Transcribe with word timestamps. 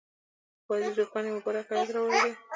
بایزید 0.67 0.97
روښان 0.99 1.23
یو 1.25 1.35
مبارک 1.37 1.67
آیت 1.73 1.89
راوړی 1.93 2.17
دی. 2.23 2.31